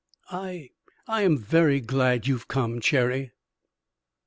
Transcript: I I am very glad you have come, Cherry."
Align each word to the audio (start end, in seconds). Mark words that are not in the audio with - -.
I 0.31 0.71
I 1.07 1.21
am 1.21 1.37
very 1.37 1.79
glad 1.79 2.25
you 2.25 2.33
have 2.33 2.47
come, 2.47 2.79
Cherry." 2.79 3.33